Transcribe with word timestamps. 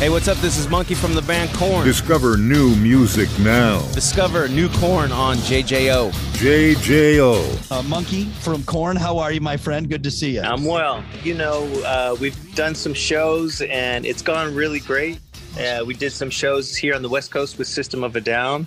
Hey, 0.00 0.08
what's 0.08 0.28
up? 0.28 0.38
This 0.38 0.56
is 0.56 0.66
Munky 0.66 0.96
from 0.96 1.12
the 1.12 1.20
band 1.20 1.52
Korn. 1.52 1.84
Discover 1.84 2.38
new 2.38 2.74
music 2.76 3.28
now. 3.38 3.80
Discover 3.92 4.48
new 4.48 4.70
Korn 4.70 5.12
on 5.12 5.36
JJO. 5.36 6.10
JJO. 6.38 7.70
Uh, 7.70 7.82
Munky 7.82 8.32
from 8.36 8.64
Korn, 8.64 8.96
how 8.96 9.18
are 9.18 9.30
you, 9.30 9.42
my 9.42 9.58
friend? 9.58 9.90
Good 9.90 10.02
to 10.04 10.10
see 10.10 10.36
you. 10.36 10.40
I'm 10.40 10.64
well. 10.64 11.04
You 11.22 11.34
know, 11.34 11.64
uh, 11.84 12.16
we've 12.18 12.54
done 12.54 12.74
some 12.74 12.94
shows 12.94 13.60
and 13.60 14.06
it's 14.06 14.22
gone 14.22 14.54
really 14.54 14.80
great. 14.80 15.20
Uh, 15.58 15.84
we 15.86 15.92
did 15.92 16.12
some 16.12 16.30
shows 16.30 16.74
here 16.74 16.94
on 16.94 17.02
the 17.02 17.10
West 17.10 17.30
Coast 17.30 17.58
with 17.58 17.68
System 17.68 18.02
of 18.02 18.16
a 18.16 18.22
Down 18.22 18.66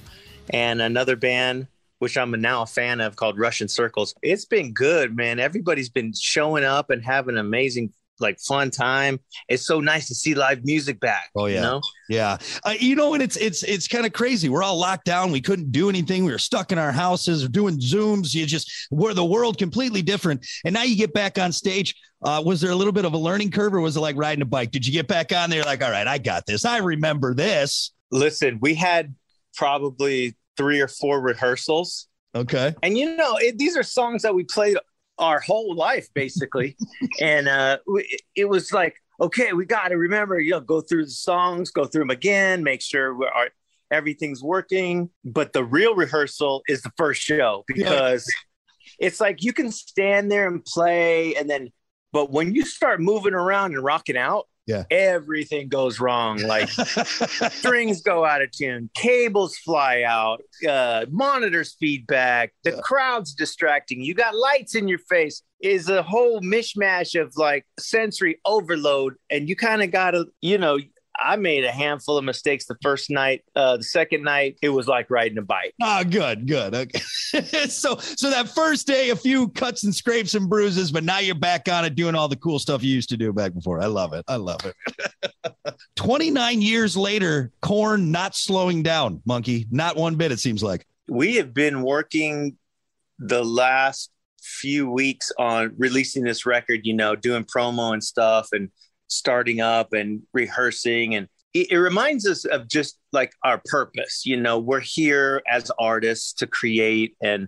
and 0.51 0.83
another 0.83 1.15
band, 1.15 1.65
which 1.97 2.15
I'm 2.15 2.29
now 2.39 2.61
a 2.61 2.67
fan 2.67 3.01
of, 3.01 3.15
called 3.15 3.39
Russian 3.39 3.67
Circles. 3.67 4.13
It's 4.21 4.45
been 4.45 4.71
good, 4.71 5.15
man. 5.17 5.39
Everybody's 5.39 5.89
been 5.89 6.13
showing 6.13 6.63
up 6.63 6.91
and 6.91 7.03
having 7.03 7.33
an 7.33 7.39
amazing 7.39 7.91
like 8.19 8.39
fun 8.39 8.71
time. 8.71 9.19
It's 9.49 9.65
so 9.65 9.79
nice 9.79 10.07
to 10.07 10.15
see 10.15 10.33
live 10.33 10.63
music 10.63 10.99
back. 10.99 11.29
Oh 11.35 11.45
yeah, 11.45 11.55
you 11.55 11.61
know? 11.61 11.81
yeah. 12.09 12.37
Uh, 12.63 12.73
you 12.79 12.95
know, 12.95 13.13
and 13.13 13.23
it's 13.23 13.37
it's 13.37 13.63
it's 13.63 13.87
kind 13.87 14.05
of 14.05 14.13
crazy. 14.13 14.49
We're 14.49 14.63
all 14.63 14.77
locked 14.77 15.05
down. 15.05 15.31
We 15.31 15.41
couldn't 15.41 15.71
do 15.71 15.89
anything. 15.89 16.25
We 16.25 16.31
were 16.31 16.37
stuck 16.37 16.71
in 16.71 16.77
our 16.77 16.91
houses, 16.91 17.47
doing 17.49 17.79
zooms. 17.79 18.33
You 18.33 18.45
just 18.45 18.71
were 18.91 19.13
the 19.13 19.25
world 19.25 19.57
completely 19.57 20.01
different. 20.01 20.45
And 20.65 20.73
now 20.73 20.83
you 20.83 20.95
get 20.95 21.13
back 21.13 21.37
on 21.37 21.51
stage. 21.51 21.95
Uh, 22.23 22.41
was 22.43 22.61
there 22.61 22.71
a 22.71 22.75
little 22.75 22.93
bit 22.93 23.05
of 23.05 23.13
a 23.13 23.17
learning 23.17 23.51
curve, 23.51 23.73
or 23.73 23.81
was 23.81 23.97
it 23.97 23.99
like 23.99 24.15
riding 24.15 24.41
a 24.41 24.45
bike? 24.45 24.71
Did 24.71 24.85
you 24.85 24.93
get 24.93 25.07
back 25.07 25.33
on 25.33 25.49
there 25.49 25.63
like, 25.63 25.83
all 25.83 25.91
right, 25.91 26.07
I 26.07 26.17
got 26.17 26.45
this. 26.45 26.63
I 26.63 26.77
remember 26.77 27.33
this. 27.33 27.91
Listen, 28.11 28.59
we 28.61 28.75
had 28.75 29.13
probably 29.55 30.35
three 30.55 30.79
or 30.79 30.87
four 30.87 31.21
rehearsals. 31.21 32.07
Okay. 32.35 32.73
And 32.81 32.97
you 32.97 33.15
know, 33.15 33.37
it, 33.37 33.57
these 33.57 33.77
are 33.77 33.83
songs 33.83 34.23
that 34.23 34.33
we 34.33 34.43
played 34.43 34.77
our 35.19 35.39
whole 35.39 35.75
life 35.75 36.07
basically 36.13 36.75
and 37.21 37.47
uh 37.47 37.77
it 38.35 38.45
was 38.45 38.71
like 38.71 38.95
okay 39.21 39.53
we 39.53 39.65
got 39.65 39.89
to 39.89 39.95
remember 39.95 40.39
you 40.39 40.51
know 40.51 40.59
go 40.59 40.81
through 40.81 41.05
the 41.05 41.11
songs 41.11 41.71
go 41.71 41.85
through 41.85 42.01
them 42.01 42.09
again 42.09 42.63
make 42.63 42.81
sure 42.81 43.13
we 43.15 43.25
are 43.25 43.49
everything's 43.91 44.41
working 44.41 45.09
but 45.23 45.53
the 45.53 45.63
real 45.63 45.95
rehearsal 45.95 46.63
is 46.67 46.81
the 46.81 46.91
first 46.97 47.21
show 47.21 47.63
because 47.67 48.25
yeah. 48.99 49.07
it's 49.07 49.21
like 49.21 49.43
you 49.43 49.53
can 49.53 49.71
stand 49.71 50.31
there 50.31 50.47
and 50.47 50.65
play 50.65 51.35
and 51.35 51.49
then 51.49 51.69
but 52.11 52.31
when 52.31 52.55
you 52.55 52.65
start 52.65 52.99
moving 52.99 53.33
around 53.33 53.73
and 53.73 53.83
rocking 53.83 54.17
out 54.17 54.47
yeah. 54.65 54.83
Everything 54.89 55.67
goes 55.67 55.99
wrong. 55.99 56.37
Like 56.37 56.69
strings 57.51 58.01
go 58.01 58.25
out 58.25 58.41
of 58.41 58.51
tune. 58.51 58.89
Cables 58.95 59.57
fly 59.57 60.03
out. 60.03 60.41
Uh, 60.67 61.05
monitors 61.09 61.75
feedback 61.79 62.53
the 62.63 62.71
yeah. 62.71 62.81
crowd's 62.81 63.33
distracting. 63.33 64.01
You 64.01 64.13
got 64.13 64.35
lights 64.35 64.75
in 64.75 64.87
your 64.87 64.99
face. 64.99 65.41
Is 65.61 65.87
a 65.87 66.03
whole 66.03 66.41
mishmash 66.41 67.19
of 67.19 67.33
like 67.37 67.65
sensory 67.79 68.39
overload. 68.45 69.15
And 69.29 69.47
you 69.47 69.55
kind 69.55 69.81
of 69.81 69.91
gotta 69.91 70.25
you 70.41 70.57
know 70.57 70.77
I 71.19 71.35
made 71.35 71.63
a 71.63 71.71
handful 71.71 72.17
of 72.17 72.23
mistakes 72.23 72.65
the 72.65 72.75
first 72.81 73.09
night. 73.09 73.43
Uh, 73.55 73.77
the 73.77 73.83
second 73.83 74.23
night, 74.23 74.57
it 74.61 74.69
was 74.69 74.87
like 74.87 75.09
riding 75.09 75.37
a 75.37 75.41
bike. 75.41 75.73
Ah, 75.81 76.01
oh, 76.01 76.03
good, 76.09 76.47
good. 76.47 76.73
Okay. 76.73 76.99
so, 77.67 77.97
so 77.97 78.29
that 78.29 78.49
first 78.49 78.87
day, 78.87 79.09
a 79.09 79.15
few 79.15 79.49
cuts 79.49 79.83
and 79.83 79.93
scrapes 79.93 80.33
and 80.35 80.49
bruises, 80.49 80.91
but 80.91 81.03
now 81.03 81.19
you're 81.19 81.35
back 81.35 81.69
on 81.69 81.85
it, 81.85 81.95
doing 81.95 82.15
all 82.15 82.27
the 82.27 82.35
cool 82.35 82.59
stuff 82.59 82.83
you 82.83 82.93
used 82.93 83.09
to 83.09 83.17
do 83.17 83.31
back 83.31 83.53
before. 83.53 83.81
I 83.81 83.85
love 83.85 84.13
it. 84.13 84.25
I 84.27 84.37
love 84.37 84.61
it. 84.65 85.75
29 85.95 86.61
years 86.61 86.97
later, 86.97 87.51
Korn 87.61 88.11
not 88.11 88.35
slowing 88.35 88.83
down, 88.83 89.21
Munky, 89.27 89.67
not 89.71 89.95
one 89.95 90.15
bit. 90.15 90.31
It 90.31 90.39
seems 90.39 90.63
like 90.63 90.85
we 91.07 91.35
have 91.35 91.53
been 91.53 91.81
working 91.81 92.57
the 93.19 93.43
last 93.43 94.11
few 94.41 94.89
weeks 94.89 95.31
on 95.37 95.73
releasing 95.77 96.23
this 96.23 96.45
record. 96.45 96.81
You 96.83 96.93
know, 96.93 97.15
doing 97.15 97.45
promo 97.45 97.93
and 97.93 98.03
stuff, 98.03 98.49
and 98.51 98.69
starting 99.07 99.61
up 99.61 99.93
and 99.93 100.21
rehearsing. 100.33 101.15
And 101.15 101.27
it, 101.53 101.71
it, 101.71 101.77
reminds 101.77 102.27
us 102.27 102.45
of 102.45 102.67
just 102.67 102.97
like 103.11 103.33
our 103.43 103.61
purpose. 103.65 104.25
You 104.25 104.37
know 104.37 104.59
we're 104.59 104.79
here 104.79 105.41
as 105.49 105.71
artists 105.79 106.33
to 106.33 106.47
create 106.47 107.15
and 107.21 107.47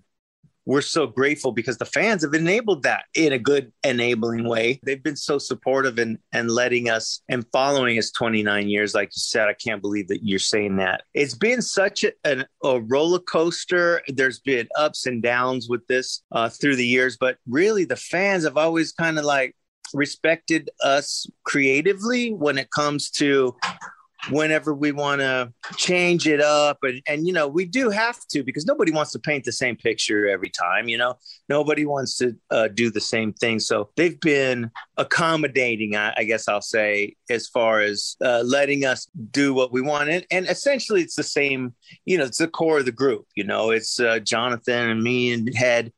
we're 0.66 0.82
so 0.82 1.06
grateful 1.06 1.52
because 1.52 1.78
the 1.78 1.86
fans 1.86 2.24
have 2.24 2.34
enabled 2.34 2.84
that 2.84 3.06
in 3.14 3.34
a 3.34 3.40
good 3.40 3.72
enabling 3.84 4.48
way. 4.48 4.80
They've 4.84 5.02
been 5.02 5.16
so 5.16 5.38
supportive 5.38 6.00
and 6.00 6.18
and 6.34 6.50
letting 6.50 6.90
us 6.90 7.22
and 7.30 7.46
following 7.52 7.98
us 8.00 8.12
29 8.12 8.68
years 8.68 8.96
like 8.96 9.10
you 9.10 9.20
said. 9.20 9.48
I 9.48 9.54
can't 9.54 9.82
believe 9.82 10.08
that 10.08 10.24
you're 10.24 10.40
saying 10.40 10.78
that. 10.78 11.04
It's 11.14 11.36
been 11.36 11.62
such 11.62 12.04
a, 12.04 12.14
an, 12.24 12.46
a 12.64 12.82
roller 12.82 13.20
coaster. 13.20 14.02
There's 14.08 14.40
been 14.40 14.68
ups 14.76 15.06
and 15.06 15.22
downs 15.22 15.70
with 15.70 15.86
this 15.88 16.24
uh, 16.32 16.50
through 16.50 16.76
the 16.76 16.88
years 16.88 17.18
but 17.18 17.38
really 17.48 17.86
the 17.86 17.96
fans 17.96 18.44
have 18.44 18.58
always 18.58 18.92
kind 18.92 19.20
of 19.20 19.26
like 19.26 19.56
respected 19.94 20.70
us 20.84 21.28
creatively 21.44 22.34
when 22.34 22.58
it 22.58 22.70
comes 22.72 23.10
to 23.12 23.56
whenever 24.30 24.74
we 24.74 24.92
want 24.92 25.22
to 25.22 25.54
change 25.78 26.28
it 26.28 26.42
up. 26.42 26.80
And, 26.84 27.02
and 27.08 27.28
you 27.28 27.34
know 27.34 27.48
we 27.48 27.66
do 27.66 27.90
have 27.90 28.20
to 28.32 28.44
because 28.44 28.66
nobody 28.66 28.92
wants 28.92 29.12
to 29.14 29.20
paint 29.20 29.44
the 29.44 29.52
same 29.52 29.76
picture 29.76 30.28
every 30.28 30.50
time 30.50 30.88
you 30.88 30.98
know? 30.98 31.16
Nobody 31.50 31.86
wants 31.86 32.18
to 32.18 32.36
uh, 32.52 32.68
do 32.70 32.90
the 32.90 33.02
same 33.02 33.34
thing. 33.34 33.60
So 33.60 33.90
they've 33.96 34.20
been 34.20 34.72
accommodating 34.98 35.96
I, 35.96 36.14
I 36.18 36.24
guess 36.24 36.48
i'll 36.48 36.62
say 36.62 37.16
as 37.30 37.48
far 37.48 37.82
as 37.82 38.16
uh, 38.24 38.44
letting 38.46 38.86
us 38.86 39.08
do 39.32 39.54
what 39.54 39.72
we 39.72 39.82
want. 39.82 40.10
And, 40.10 40.26
and 40.32 40.48
essentially 40.48 41.02
it's 41.02 41.16
the 41.16 41.24
same 41.24 41.74
you 42.06 42.18
know 42.18 42.26
it's 42.26 42.40
the 42.40 42.48
core 42.48 42.80
of 42.80 42.86
the 42.86 42.92
group 42.92 43.26
you 43.36 43.44
know? 43.44 43.72
It's 43.72 44.00
uh, 44.00 44.20
jonathan 44.20 44.90
and 44.90 45.04
me 45.04 45.34
and 45.34 45.54
head 45.56 45.92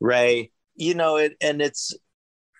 ray 0.00 0.50
you 0.76 0.94
know 0.94 1.16
it 1.16 1.36
and 1.40 1.60
it's 1.60 1.92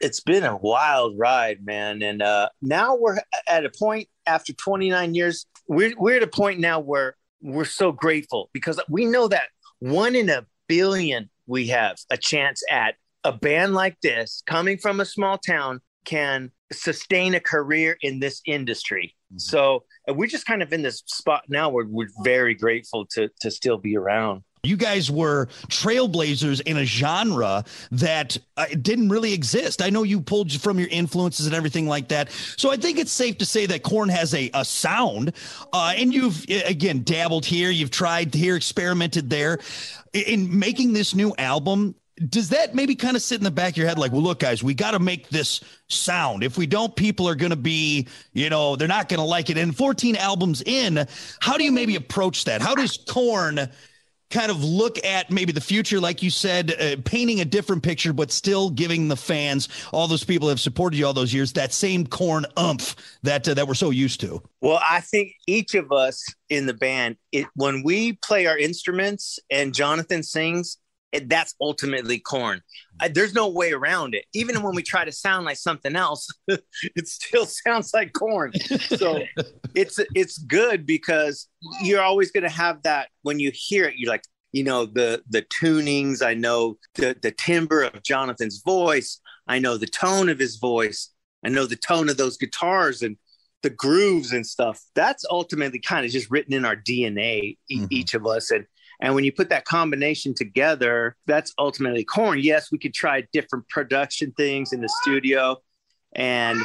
it's 0.00 0.20
been 0.20 0.44
a 0.44 0.56
wild 0.56 1.18
ride, 1.18 1.64
man. 1.64 2.02
And 2.02 2.22
uh, 2.22 2.48
now 2.62 2.96
we're 2.96 3.18
at 3.48 3.64
a 3.64 3.70
point 3.70 4.08
after 4.26 4.52
29 4.52 5.14
years. 5.14 5.46
We're 5.66 5.94
we're 5.98 6.16
at 6.16 6.22
a 6.22 6.28
point 6.28 6.60
now 6.60 6.80
where 6.80 7.16
we're 7.42 7.64
so 7.64 7.92
grateful 7.92 8.50
because 8.52 8.80
we 8.88 9.04
know 9.04 9.28
that 9.28 9.48
one 9.78 10.16
in 10.16 10.28
a 10.28 10.44
billion 10.66 11.30
we 11.46 11.68
have 11.68 11.96
a 12.10 12.16
chance 12.16 12.62
at 12.70 12.94
a 13.24 13.32
band 13.32 13.74
like 13.74 14.00
this 14.00 14.42
coming 14.46 14.78
from 14.78 15.00
a 15.00 15.04
small 15.04 15.38
town 15.38 15.80
can 16.04 16.50
sustain 16.72 17.34
a 17.34 17.40
career 17.40 17.96
in 18.02 18.20
this 18.20 18.40
industry. 18.46 19.14
Mm-hmm. 19.32 19.38
So 19.38 19.84
we're 20.08 20.28
just 20.28 20.46
kind 20.46 20.62
of 20.62 20.72
in 20.72 20.82
this 20.82 21.02
spot 21.06 21.44
now 21.48 21.68
where 21.70 21.84
we're 21.86 22.10
very 22.22 22.54
grateful 22.54 23.06
to 23.12 23.28
to 23.40 23.50
still 23.50 23.78
be 23.78 23.96
around. 23.96 24.42
You 24.68 24.76
guys 24.76 25.10
were 25.10 25.46
trailblazers 25.68 26.60
in 26.60 26.76
a 26.76 26.84
genre 26.84 27.64
that 27.92 28.36
uh, 28.56 28.66
didn't 28.82 29.08
really 29.08 29.32
exist. 29.32 29.80
I 29.80 29.90
know 29.90 30.02
you 30.02 30.20
pulled 30.20 30.52
from 30.52 30.78
your 30.78 30.88
influences 30.88 31.46
and 31.46 31.54
everything 31.54 31.86
like 31.86 32.08
that. 32.08 32.30
So 32.56 32.70
I 32.70 32.76
think 32.76 32.98
it's 32.98 33.12
safe 33.12 33.38
to 33.38 33.46
say 33.46 33.66
that 33.66 33.82
Korn 33.82 34.08
has 34.10 34.34
a, 34.34 34.50
a 34.52 34.64
sound. 34.64 35.32
Uh, 35.72 35.94
and 35.96 36.12
you've, 36.12 36.44
again, 36.66 37.02
dabbled 37.02 37.46
here, 37.46 37.70
you've 37.70 37.90
tried 37.90 38.34
here, 38.34 38.56
experimented 38.56 39.30
there. 39.30 39.58
In 40.12 40.58
making 40.58 40.92
this 40.92 41.14
new 41.14 41.34
album, 41.38 41.94
does 42.28 42.48
that 42.50 42.74
maybe 42.74 42.94
kind 42.94 43.16
of 43.16 43.22
sit 43.22 43.38
in 43.38 43.44
the 43.44 43.50
back 43.50 43.72
of 43.72 43.76
your 43.76 43.86
head 43.86 43.98
like 43.98 44.12
well 44.12 44.22
look 44.22 44.40
guys 44.40 44.62
we 44.62 44.74
got 44.74 44.90
to 44.90 44.98
make 44.98 45.28
this 45.28 45.60
sound 45.88 46.42
if 46.42 46.58
we 46.58 46.66
don't 46.66 46.96
people 46.96 47.28
are 47.28 47.34
going 47.34 47.50
to 47.50 47.56
be 47.56 48.06
you 48.32 48.50
know 48.50 48.74
they're 48.76 48.88
not 48.88 49.08
going 49.08 49.18
to 49.18 49.24
like 49.24 49.50
it 49.50 49.56
and 49.58 49.76
14 49.76 50.16
albums 50.16 50.62
in 50.66 51.06
how 51.40 51.56
do 51.56 51.64
you 51.64 51.70
maybe 51.72 51.94
approach 51.96 52.44
that 52.44 52.60
how 52.60 52.74
does 52.74 52.96
Korn 53.08 53.70
kind 54.30 54.50
of 54.50 54.62
look 54.62 55.02
at 55.04 55.30
maybe 55.30 55.52
the 55.52 55.60
future 55.60 56.00
like 56.00 56.22
you 56.22 56.30
said 56.30 56.74
uh, 56.80 56.96
painting 57.04 57.40
a 57.40 57.44
different 57.44 57.82
picture 57.82 58.12
but 58.12 58.30
still 58.30 58.70
giving 58.70 59.08
the 59.08 59.16
fans 59.16 59.68
all 59.92 60.06
those 60.06 60.24
people 60.24 60.48
have 60.48 60.60
supported 60.60 60.96
you 60.96 61.06
all 61.06 61.12
those 61.12 61.32
years 61.32 61.52
that 61.52 61.72
same 61.72 62.06
Korn 62.06 62.44
umph 62.56 62.96
that 63.22 63.48
uh, 63.48 63.54
that 63.54 63.66
we're 63.66 63.74
so 63.74 63.90
used 63.90 64.20
to. 64.20 64.42
Well 64.60 64.80
i 64.86 65.00
think 65.00 65.32
each 65.46 65.74
of 65.74 65.92
us 65.92 66.24
in 66.48 66.66
the 66.66 66.74
band 66.74 67.16
it, 67.32 67.46
when 67.54 67.82
we 67.82 68.14
play 68.14 68.46
our 68.46 68.58
instruments 68.58 69.38
and 69.50 69.74
jonathan 69.74 70.22
sings 70.22 70.78
that's 71.26 71.54
ultimately 71.60 72.18
Korn. 72.18 72.60
I, 73.00 73.08
there's 73.08 73.34
no 73.34 73.48
way 73.48 73.72
around 73.72 74.14
it. 74.14 74.24
Even 74.34 74.62
when 74.62 74.74
we 74.74 74.82
try 74.82 75.04
to 75.04 75.12
sound 75.12 75.46
like 75.46 75.56
something 75.56 75.96
else, 75.96 76.28
it 76.48 77.08
still 77.08 77.46
sounds 77.66 77.92
like 77.94 78.12
Korn. 78.12 78.52
So 78.54 79.22
it's 79.74 79.98
it's 80.14 80.38
good 80.38 80.86
because 80.86 81.48
you're 81.82 82.02
always 82.02 82.30
going 82.30 82.44
to 82.44 82.50
have 82.50 82.82
that 82.82 83.08
when 83.22 83.40
you 83.40 83.50
hear 83.54 83.84
it. 83.84 83.94
You're 83.96 84.10
like, 84.10 84.24
you 84.52 84.64
know, 84.64 84.86
the 84.86 85.22
the 85.28 85.42
tunings. 85.42 86.22
I 86.22 86.34
know 86.34 86.76
the 86.94 87.16
the 87.20 87.32
timbre 87.32 87.82
of 87.82 88.02
Jonathan's 88.02 88.62
voice. 88.62 89.20
I 89.46 89.58
know 89.58 89.76
the 89.76 89.86
tone 89.86 90.28
of 90.28 90.38
his 90.38 90.56
voice. 90.56 91.10
I 91.44 91.48
know 91.48 91.66
the 91.66 91.76
tone 91.76 92.08
of 92.08 92.16
those 92.16 92.36
guitars 92.36 93.02
and 93.02 93.16
the 93.62 93.70
grooves 93.70 94.32
and 94.32 94.46
stuff. 94.46 94.80
That's 94.94 95.24
ultimately 95.30 95.78
kind 95.78 96.04
of 96.04 96.12
just 96.12 96.30
written 96.30 96.52
in 96.52 96.64
our 96.64 96.76
DNA, 96.76 97.56
mm-hmm. 97.70 97.86
each 97.90 98.14
of 98.14 98.26
us, 98.26 98.50
and 98.50 98.66
and 99.00 99.14
when 99.14 99.24
you 99.24 99.32
put 99.32 99.50
that 99.50 99.64
combination 99.64 100.34
together, 100.34 101.16
that's 101.26 101.52
ultimately 101.58 102.04
Korn. 102.04 102.40
Yes, 102.40 102.72
we 102.72 102.78
could 102.78 102.94
try 102.94 103.24
different 103.32 103.68
production 103.68 104.32
things 104.32 104.72
in 104.72 104.80
the 104.80 104.88
studio. 105.02 105.56
And 106.14 106.60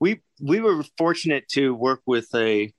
we 0.00 0.20
we 0.40 0.60
were 0.60 0.82
fortunate 0.96 1.48
to 1.50 1.74
work 1.74 2.00
with 2.06 2.28
a 2.34 2.72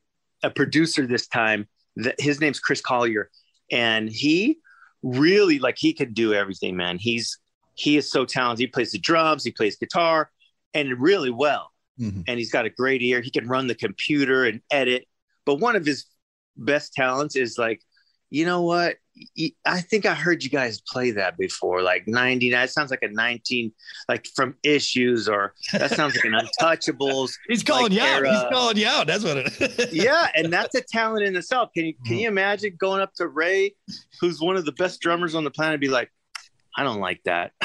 a 0.43 0.49
producer 0.49 1.05
this 1.05 1.27
time. 1.27 1.67
That 1.97 2.19
his 2.19 2.39
name's 2.39 2.59
Chris 2.59 2.81
Collier. 2.81 3.29
And 3.71 4.09
he 4.09 4.57
really 5.03 5.59
like 5.59 5.77
he 5.77 5.93
could 5.93 6.13
do 6.13 6.33
everything, 6.33 6.75
man. 6.75 6.97
He's 6.97 7.37
he 7.75 7.95
is 7.97 8.11
so 8.11 8.25
talented. 8.25 8.61
He 8.61 8.67
plays 8.67 8.91
the 8.91 8.99
drums, 8.99 9.43
he 9.43 9.51
plays 9.51 9.77
guitar, 9.77 10.29
and 10.73 10.99
really 10.99 11.31
well. 11.31 11.71
Mhm. 11.99 12.23
and 12.29 12.39
he's 12.39 12.49
got 12.49 12.65
a 12.65 12.69
great 12.69 13.01
ear. 13.01 13.19
He 13.19 13.29
can 13.29 13.45
run 13.49 13.67
the 13.67 13.75
computer 13.75 14.45
and 14.45 14.61
edit. 14.71 15.05
But 15.45 15.55
one 15.55 15.75
of 15.75 15.85
his 15.85 16.05
best 16.55 16.93
talents 16.93 17.35
is 17.35 17.57
like, 17.57 17.81
you 18.29 18.45
know 18.45 18.61
what? 18.61 18.97
I 19.65 19.81
think 19.81 20.05
I 20.05 20.13
heard 20.13 20.43
you 20.43 20.49
guys 20.49 20.81
play 20.81 21.11
that 21.11 21.37
before, 21.37 21.81
like 21.81 22.07
99. 22.07 22.63
It 22.63 22.69
sounds 22.69 22.89
like 22.89 23.03
a 23.03 23.09
19, 23.09 23.71
like 24.07 24.25
from 24.33 24.55
issues, 24.63 25.27
or 25.27 25.53
that 25.73 25.91
sounds 25.91 26.15
like 26.15 26.23
an 26.23 26.33
untouchables. 26.61 27.33
He's 27.47 27.61
calling 27.61 27.91
Like 27.91 27.91
you 27.93 28.01
out. 28.01 28.07
era. 28.25 28.31
He's 28.33 28.43
calling 28.49 28.77
you 28.77 28.87
out. 28.87 29.07
That's 29.07 29.25
what 29.25 29.37
it 29.37 29.89
yeah, 29.91 30.29
and 30.35 30.53
that's 30.53 30.73
a 30.75 30.81
talent 30.81 31.25
in 31.25 31.35
itself. 31.35 31.71
Can 31.75 31.85
you 31.87 31.93
can 32.05 32.17
you 32.17 32.29
imagine 32.29 32.77
going 32.79 33.01
up 33.01 33.13
to 33.15 33.27
Ray, 33.27 33.75
who's 34.21 34.39
one 34.39 34.55
of 34.55 34.63
the 34.63 34.71
best 34.73 35.01
drummers 35.01 35.35
on 35.35 35.43
the 35.43 35.51
planet, 35.51 35.73
and 35.73 35.81
be 35.81 35.89
like, 35.89 36.09
I 36.77 36.83
don't 36.83 36.99
like 37.01 37.21
that. 37.25 37.51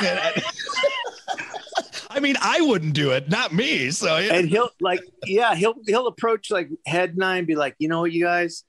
I 2.10 2.20
mean, 2.20 2.37
I 2.40 2.60
wouldn't 2.62 2.94
do 2.94 3.10
it, 3.12 3.28
not 3.28 3.52
me. 3.52 3.90
So 3.90 4.19
yeah. 4.19 4.34
and 4.34 4.49
he'll 4.49 4.70
like 4.81 5.00
yeah 5.26 5.55
he'll 5.55 5.75
he'll 5.87 6.06
approach 6.06 6.50
like 6.50 6.69
head 6.87 7.17
nine 7.17 7.44
be 7.44 7.55
like 7.55 7.75
you 7.78 7.88
know 7.88 8.00
what 8.00 8.12
you 8.12 8.25
guys 8.25 8.64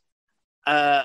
uh 0.67 1.03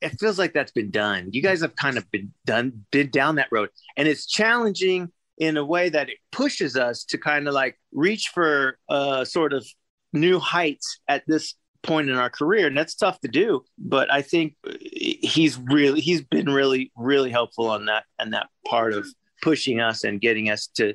it 0.00 0.18
feels 0.18 0.38
like 0.38 0.52
that's 0.52 0.72
been 0.72 0.90
done. 0.90 1.28
You 1.32 1.42
guys 1.42 1.60
have 1.60 1.76
kind 1.76 1.98
of 1.98 2.10
been 2.10 2.32
done 2.46 2.84
been 2.90 3.10
down 3.10 3.36
that 3.36 3.48
road. 3.50 3.70
And 3.96 4.08
it's 4.08 4.26
challenging 4.26 5.10
in 5.38 5.56
a 5.56 5.64
way 5.64 5.88
that 5.88 6.08
it 6.08 6.18
pushes 6.32 6.76
us 6.76 7.04
to 7.04 7.18
kind 7.18 7.48
of 7.48 7.54
like 7.54 7.78
reach 7.92 8.30
for 8.34 8.78
uh 8.88 9.24
sort 9.24 9.52
of 9.52 9.66
new 10.12 10.38
heights 10.38 11.00
at 11.08 11.22
this 11.26 11.54
point 11.82 12.10
in 12.10 12.16
our 12.16 12.30
career. 12.30 12.66
And 12.66 12.76
that's 12.76 12.94
tough 12.94 13.20
to 13.20 13.28
do 13.28 13.62
but 13.80 14.12
i 14.12 14.22
think 14.22 14.54
he's 14.80 15.58
really 15.58 16.00
he's 16.00 16.22
been 16.22 16.46
really 16.46 16.92
really 16.96 17.30
helpful 17.30 17.68
on 17.68 17.86
that 17.86 18.04
and 18.18 18.32
that 18.32 18.48
part 18.66 18.92
of 18.92 19.06
pushing 19.42 19.80
us 19.80 20.04
and 20.04 20.20
getting 20.20 20.50
us 20.50 20.66
to 20.68 20.94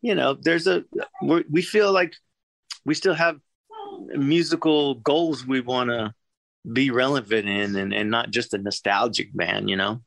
you 0.00 0.14
know 0.14 0.34
there's 0.40 0.66
a 0.66 0.84
we 1.48 1.60
feel 1.60 1.92
like 1.92 2.14
we 2.84 2.94
still 2.94 3.14
have 3.14 3.36
musical 4.14 4.94
goals 4.96 5.46
we 5.46 5.60
want 5.60 5.90
to 5.90 6.12
be 6.72 6.90
relevant 6.90 7.48
in 7.48 7.76
and, 7.76 7.92
and 7.92 8.10
not 8.10 8.30
just 8.30 8.54
a 8.54 8.58
nostalgic 8.58 9.34
band 9.36 9.68
you 9.68 9.76
know 9.76 10.00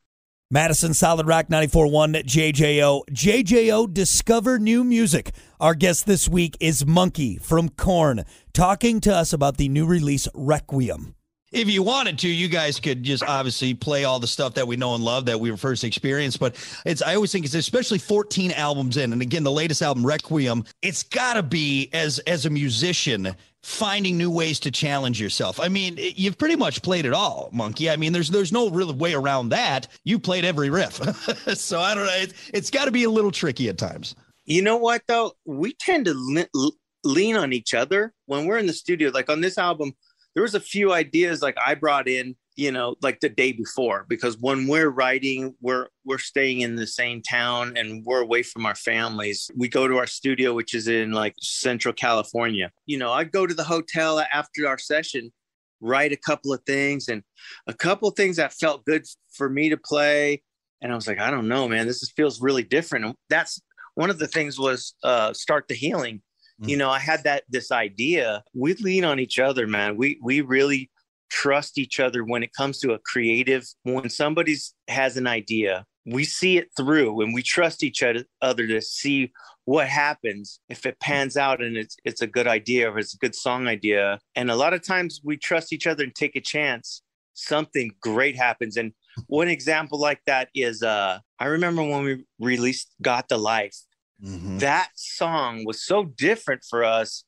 Madison 0.50 0.94
Solid 0.94 1.26
Rock 1.26 1.48
94.1 1.48 2.24
JJO. 2.24 3.02
JJO 3.12 3.92
Discover 3.92 4.58
New 4.58 4.82
Music. 4.82 5.32
Our 5.60 5.74
guest 5.74 6.06
this 6.06 6.26
week 6.26 6.56
is 6.58 6.84
Munky 6.84 7.38
from 7.38 7.68
Korn, 7.68 8.24
talking 8.54 8.98
to 9.00 9.14
us 9.14 9.34
about 9.34 9.58
the 9.58 9.68
new 9.68 9.84
release 9.84 10.26
Requiem. 10.32 11.14
If 11.50 11.70
you 11.70 11.82
wanted 11.82 12.18
to, 12.20 12.28
you 12.28 12.48
guys 12.48 12.78
could 12.78 13.02
just 13.02 13.22
obviously 13.22 13.72
play 13.74 14.04
all 14.04 14.18
the 14.20 14.26
stuff 14.26 14.54
that 14.54 14.66
we 14.66 14.76
know 14.76 14.94
and 14.94 15.02
love 15.02 15.24
that 15.26 15.40
we 15.40 15.50
were 15.50 15.56
first 15.56 15.82
experienced. 15.84 16.38
But 16.38 16.56
it's 16.84 17.00
I 17.00 17.14
always 17.14 17.32
think 17.32 17.44
it's 17.46 17.54
especially 17.54 17.98
14 17.98 18.52
albums 18.52 18.96
in, 18.98 19.12
and 19.12 19.22
again, 19.22 19.44
the 19.44 19.50
latest 19.50 19.80
album, 19.80 20.04
Requiem, 20.04 20.64
it's 20.82 21.02
gotta 21.02 21.42
be 21.42 21.88
as 21.92 22.18
as 22.20 22.44
a 22.44 22.50
musician 22.50 23.34
finding 23.62 24.16
new 24.16 24.30
ways 24.30 24.60
to 24.60 24.70
challenge 24.70 25.20
yourself. 25.20 25.58
I 25.58 25.68
mean, 25.68 25.96
you've 25.98 26.38
pretty 26.38 26.56
much 26.56 26.80
played 26.82 27.04
it 27.06 27.12
all, 27.12 27.50
Munky. 27.52 27.90
I 27.90 27.96
mean, 27.96 28.12
there's 28.12 28.28
there's 28.28 28.52
no 28.52 28.68
real 28.70 28.92
way 28.92 29.14
around 29.14 29.48
that. 29.50 29.88
You 30.04 30.18
played 30.18 30.44
every 30.44 30.68
riff, 30.70 30.94
so 31.54 31.80
I 31.80 31.94
don't 31.94 32.06
know. 32.06 32.12
It, 32.12 32.34
it's 32.52 32.70
got 32.70 32.84
to 32.84 32.90
be 32.90 33.04
a 33.04 33.10
little 33.10 33.32
tricky 33.32 33.68
at 33.68 33.78
times. 33.78 34.14
you 34.44 34.62
know 34.62 34.76
what 34.76 35.02
though 35.08 35.32
we 35.46 35.72
tend 35.74 36.04
to 36.06 36.14
le- 36.14 36.70
lean 37.04 37.36
on 37.36 37.52
each 37.52 37.74
other 37.74 38.12
when 38.26 38.46
we're 38.46 38.58
in 38.58 38.66
the 38.66 38.72
studio 38.72 39.10
like 39.10 39.30
on 39.30 39.40
this 39.40 39.56
album 39.56 39.92
there 40.38 40.44
was 40.44 40.54
a 40.54 40.60
few 40.60 40.92
ideas 40.92 41.42
like 41.42 41.56
i 41.66 41.74
brought 41.74 42.06
in 42.06 42.36
you 42.54 42.70
know 42.70 42.94
like 43.02 43.18
the 43.18 43.28
day 43.28 43.50
before 43.50 44.06
because 44.08 44.38
when 44.38 44.68
we're 44.68 44.88
writing 44.88 45.52
we're 45.60 45.88
we're 46.04 46.16
staying 46.16 46.60
in 46.60 46.76
the 46.76 46.86
same 46.86 47.20
town 47.20 47.76
and 47.76 48.04
we're 48.04 48.22
away 48.22 48.44
from 48.44 48.64
our 48.64 48.76
families. 48.76 49.50
We 49.56 49.68
go 49.68 49.88
to 49.88 49.96
our 49.96 50.06
studio 50.06 50.54
which 50.54 50.74
is 50.76 50.86
in 50.86 51.10
like 51.10 51.34
central 51.40 51.92
california. 51.92 52.70
You 52.86 52.98
know 52.98 53.10
i 53.10 53.24
go 53.24 53.48
to 53.48 53.54
the 53.54 53.64
hotel 53.64 54.24
after 54.32 54.68
our 54.68 54.78
session 54.78 55.32
write 55.80 56.12
a 56.12 56.16
couple 56.16 56.52
of 56.52 56.62
things 56.64 57.08
and 57.08 57.24
a 57.66 57.74
couple 57.74 58.08
of 58.08 58.14
things 58.14 58.36
that 58.36 58.52
felt 58.52 58.84
good 58.84 59.06
for 59.32 59.50
me 59.50 59.70
to 59.70 59.76
play. 59.76 60.40
And 60.80 60.92
i 60.92 60.94
was 60.94 61.08
like 61.08 61.18
i 61.18 61.32
don't 61.32 61.48
know 61.48 61.66
man. 61.66 61.88
This 61.88 62.04
is, 62.04 62.12
feels 62.12 62.40
really 62.40 62.62
different. 62.62 63.16
That's 63.28 63.60
one 63.96 64.08
of 64.08 64.20
the 64.20 64.28
things 64.28 64.56
was 64.56 64.94
uh, 65.02 65.32
start 65.32 65.66
the 65.66 65.74
healing. 65.74 66.22
You 66.66 66.76
know, 66.76 66.90
I 66.90 66.98
had 66.98 67.24
that 67.24 67.44
this 67.48 67.70
idea. 67.70 68.42
We 68.54 68.74
lean 68.74 69.04
on 69.04 69.20
each 69.20 69.38
other, 69.38 69.66
man. 69.66 69.96
We 69.96 70.18
we 70.22 70.40
really 70.40 70.90
trust 71.30 71.78
each 71.78 72.00
other 72.00 72.24
when 72.24 72.42
it 72.42 72.52
comes 72.52 72.78
to 72.80 72.92
a 72.92 72.98
creative. 72.98 73.64
When 73.84 74.10
somebody's 74.10 74.74
has 74.88 75.16
an 75.16 75.26
idea, 75.26 75.84
we 76.04 76.24
see 76.24 76.58
it 76.58 76.68
through, 76.76 77.20
and 77.20 77.32
we 77.32 77.42
trust 77.42 77.84
each 77.84 78.02
other, 78.02 78.24
other 78.42 78.66
to 78.66 78.80
see 78.80 79.32
what 79.64 79.86
happens 79.86 80.60
if 80.70 80.86
it 80.86 80.98
pans 80.98 81.36
out 81.36 81.62
and 81.62 81.76
it's 81.76 81.96
it's 82.04 82.22
a 82.22 82.26
good 82.26 82.46
idea 82.46 82.90
or 82.90 82.98
it's 82.98 83.14
a 83.14 83.18
good 83.18 83.34
song 83.34 83.68
idea. 83.68 84.18
And 84.34 84.50
a 84.50 84.56
lot 84.56 84.72
of 84.72 84.82
times 84.82 85.20
we 85.22 85.36
trust 85.36 85.72
each 85.72 85.86
other 85.86 86.02
and 86.02 86.14
take 86.14 86.36
a 86.36 86.40
chance. 86.40 87.02
Something 87.34 87.92
great 88.00 88.34
happens, 88.34 88.76
and 88.76 88.92
one 89.28 89.48
example 89.48 90.00
like 90.00 90.20
that 90.26 90.48
is 90.54 90.82
uh 90.82 91.20
I 91.38 91.44
remember 91.44 91.82
when 91.82 92.02
we 92.02 92.24
released 92.40 92.94
Got 93.00 93.28
the 93.28 93.38
Life 93.38 93.76
Mm-hmm. 94.24 94.58
that 94.58 94.90
song 94.96 95.64
was 95.64 95.84
so 95.84 96.04
different 96.04 96.64
for 96.68 96.84
us. 96.84 97.24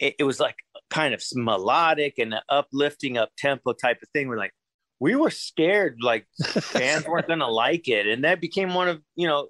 It, 0.00 0.16
it 0.18 0.24
was 0.24 0.40
like 0.40 0.56
kind 0.90 1.14
of 1.14 1.22
melodic 1.34 2.18
and 2.18 2.34
uplifting, 2.48 3.16
up 3.16 3.30
tempo 3.38 3.72
type 3.72 3.98
of 4.02 4.08
thing. 4.08 4.28
We're 4.28 4.36
like, 4.36 4.52
we 4.98 5.14
were 5.14 5.30
scared, 5.30 5.98
like 6.00 6.26
fans 6.44 7.06
weren't 7.06 7.28
going 7.28 7.38
to 7.40 7.46
like 7.46 7.88
it, 7.88 8.06
and 8.06 8.24
that 8.24 8.40
became 8.40 8.74
one 8.74 8.88
of 8.88 9.00
you 9.14 9.28
know 9.28 9.48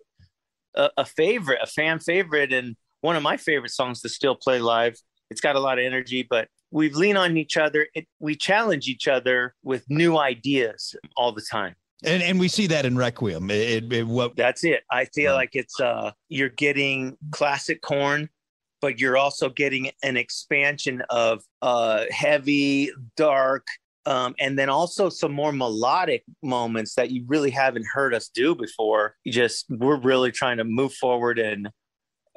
a, 0.74 0.90
a 0.98 1.04
favorite, 1.04 1.60
a 1.62 1.66
fan 1.66 2.00
favorite, 2.00 2.52
and 2.52 2.76
one 3.00 3.16
of 3.16 3.22
my 3.22 3.36
favorite 3.36 3.72
songs 3.72 4.00
to 4.02 4.08
still 4.08 4.34
play 4.34 4.58
live. 4.58 4.96
It's 5.30 5.40
got 5.40 5.56
a 5.56 5.60
lot 5.60 5.78
of 5.78 5.84
energy, 5.84 6.26
but 6.28 6.48
we've 6.70 6.96
lean 6.96 7.16
on 7.16 7.36
each 7.36 7.56
other. 7.56 7.86
It, 7.94 8.06
we 8.18 8.34
challenge 8.36 8.88
each 8.88 9.08
other 9.08 9.54
with 9.62 9.84
new 9.88 10.18
ideas 10.18 10.94
all 11.16 11.32
the 11.32 11.44
time. 11.50 11.76
And 12.04 12.22
and 12.22 12.38
we 12.38 12.48
see 12.48 12.66
that 12.68 12.84
in 12.86 12.96
Requiem. 12.96 13.50
It, 13.50 13.92
it, 13.92 14.06
what 14.06 14.36
That's 14.36 14.64
it. 14.64 14.82
I 14.90 15.06
feel 15.06 15.34
like 15.34 15.50
it's 15.54 15.80
uh 15.80 16.12
you're 16.28 16.50
getting 16.50 17.16
classic 17.30 17.80
Korn, 17.82 18.28
but 18.80 19.00
you're 19.00 19.16
also 19.16 19.48
getting 19.48 19.90
an 20.02 20.16
expansion 20.16 21.02
of 21.10 21.42
uh 21.62 22.04
heavy, 22.10 22.90
dark, 23.16 23.66
um, 24.06 24.34
and 24.38 24.58
then 24.58 24.68
also 24.68 25.08
some 25.08 25.32
more 25.32 25.52
melodic 25.52 26.24
moments 26.42 26.94
that 26.94 27.10
you 27.10 27.24
really 27.26 27.50
haven't 27.50 27.86
heard 27.92 28.14
us 28.14 28.28
do 28.28 28.54
before. 28.54 29.16
You 29.24 29.32
just 29.32 29.66
we're 29.70 30.00
really 30.00 30.30
trying 30.30 30.58
to 30.58 30.64
move 30.64 30.92
forward 30.94 31.38
and 31.38 31.70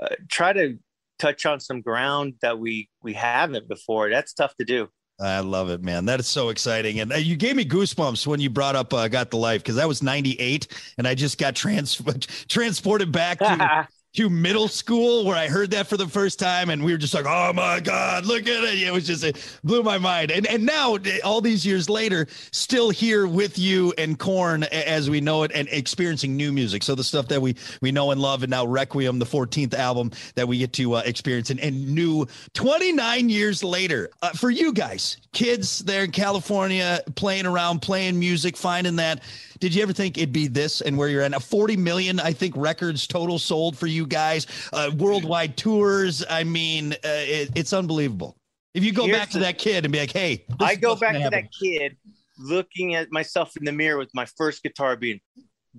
uh, 0.02 0.16
try 0.30 0.54
to 0.54 0.78
touch 1.20 1.46
on 1.46 1.60
some 1.60 1.82
ground 1.82 2.36
that 2.42 2.60
we 2.60 2.90
we 3.04 3.14
haven't 3.14 3.68
before. 3.68 4.10
That's 4.10 4.34
tough 4.34 4.56
to 4.58 4.66
do. 4.66 4.88
I 5.20 5.40
love 5.40 5.70
it, 5.72 5.82
man. 5.82 6.06
That 6.06 6.20
is 6.20 6.28
so 6.28 6.50
exciting. 6.50 7.00
And 7.00 7.12
uh, 7.12 7.16
you 7.16 7.36
gave 7.36 7.56
me 7.56 7.66
goosebumps 7.66 8.28
when 8.28 8.40
you 8.40 8.52
brought 8.52 8.76
up 8.76 8.94
uh, 8.94 9.08
Got 9.08 9.32
the 9.32 9.38
Life 9.38 9.64
because 9.64 9.76
that 9.78 9.88
was 9.88 10.04
98 10.04 10.68
and 11.00 11.08
I 11.08 11.16
just 11.16 11.40
got 11.40 11.56
trans- 11.56 12.00
transported 12.48 13.12
back 13.12 13.40
to, 13.40 13.88
to 14.18 14.32
middle 14.32 14.68
school 14.68 15.26
where 15.26 15.36
I 15.36 15.48
heard 15.48 15.70
that 15.72 15.86
for 15.86 15.96
the 15.96 16.08
first 16.08 16.40
time 16.40 16.72
and 16.72 16.84
we 16.84 16.92
were 16.92 16.98
just 16.98 17.14
like, 17.14 17.28
"Oh 17.28 17.54
my 17.54 17.80
god, 17.80 18.26
look 18.26 18.48
at 18.48 18.64
it." 18.64 18.82
It 18.82 18.92
was 18.92 19.06
just 19.06 19.24
it 19.24 19.60
blew 19.64 19.84
my 19.84 20.00
mind. 20.00 20.32
And 20.32 20.48
and 20.48 20.66
now 20.66 20.96
eh, 20.96 21.20
all 21.24 21.40
these 21.40 21.64
years 21.64 21.88
later, 21.88 22.26
still 22.50 22.90
here 22.90 23.28
with 23.28 23.60
you 23.60 23.94
and 23.96 24.18
Korn 24.18 24.64
as 24.64 25.08
we 25.08 25.22
know 25.22 25.44
it 25.44 25.52
and 25.54 25.68
experiencing 25.70 26.36
new 26.36 26.52
music. 26.52 26.82
So 26.82 26.96
the 26.96 27.04
stuff 27.04 27.28
that 27.28 27.40
we 27.40 27.56
we 27.80 27.92
know 27.92 28.10
and 28.10 28.20
love 28.20 28.42
and 28.42 28.50
now 28.50 28.66
Requiem, 28.66 29.20
the 29.20 29.26
14th 29.26 29.76
album 29.76 30.10
that 30.34 30.48
we 30.48 30.58
get 30.58 30.74
to 30.74 30.96
uh, 30.96 31.04
experience 31.06 31.52
and, 31.52 31.60
and 31.60 31.88
new 31.88 32.26
29 32.56 33.30
years 33.30 33.64
later. 33.64 34.10
Uh, 34.24 34.30
for 34.32 34.50
you 34.50 34.74
guys, 34.74 35.18
kids 35.32 35.80
there 35.80 36.04
in 36.04 36.10
California 36.10 37.02
playing 37.16 37.46
around, 37.46 37.84
playing 37.84 38.18
music, 38.18 38.58
finding 38.58 38.96
that 38.96 39.22
did 39.60 39.74
you 39.74 39.82
ever 39.82 39.94
think 39.94 40.18
it'd 40.18 40.34
be 40.34 40.48
this 40.48 40.82
and 40.82 40.98
where 40.98 41.10
you're 41.10 41.22
at? 41.22 41.32
Now, 41.32 41.40
40 41.40 41.78
million, 41.78 42.20
I 42.20 42.34
think, 42.34 42.56
records 42.56 43.08
total 43.08 43.40
sold 43.40 43.78
for 43.78 43.88
you 43.88 44.06
guys, 44.08 44.48
uh, 44.74 44.92
worldwide 44.98 45.58
tours. 45.58 46.24
I 46.30 46.44
mean, 46.44 46.94
uh, 46.94 46.98
it, 47.04 47.52
it's 47.56 47.74
unbelievable. 47.74 48.38
If 48.74 48.84
you 48.84 48.92
go 48.92 49.06
Here's 49.06 49.18
back 49.18 49.30
to 49.30 49.40
the- 49.40 49.46
that 49.46 49.58
kid 49.58 49.86
and 49.86 49.92
be 49.92 50.00
like, 50.00 50.12
hey, 50.12 50.46
I 50.60 50.76
go 50.76 50.96
back 50.96 51.14
to 51.22 51.30
that 51.30 51.50
kid 51.62 51.98
looking 52.40 52.96
at 52.96 53.12
myself 53.12 53.58
in 53.58 53.66
the 53.66 53.72
mirror 53.72 53.98
with 53.98 54.12
my 54.14 54.26
first 54.38 54.62
guitar 54.62 54.96
being 54.96 55.20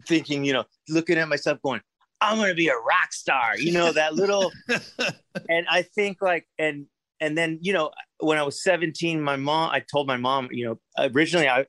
thinking, 0.06 0.44
you 0.44 0.52
know, 0.52 0.64
looking 0.88 1.18
at 1.18 1.28
myself 1.28 1.58
going, 1.62 1.80
I'm 2.20 2.38
gonna 2.38 2.54
be 2.54 2.68
a 2.68 2.74
rock 2.76 3.12
star, 3.12 3.56
you 3.56 3.72
know, 3.72 3.92
that 3.92 4.14
little 4.14 4.50
and 5.48 5.66
I 5.70 5.82
think 5.82 6.20
like 6.20 6.46
and 6.58 6.86
and 7.20 7.38
then, 7.38 7.58
you 7.62 7.72
know, 7.72 7.90
when 8.20 8.38
I 8.38 8.42
was 8.42 8.62
17, 8.62 9.20
my 9.20 9.36
mom 9.36 9.70
I 9.70 9.80
told 9.80 10.08
my 10.08 10.16
mom, 10.16 10.48
you 10.50 10.64
know, 10.66 10.80
originally 11.14 11.48
I 11.48 11.66